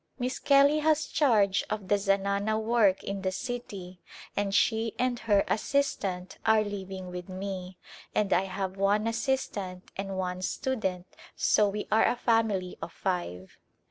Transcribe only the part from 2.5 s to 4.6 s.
work in the city and